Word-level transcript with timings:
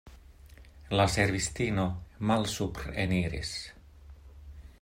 La 0.99 1.05
servistino 1.15 1.85
malsupreniris. 2.31 3.55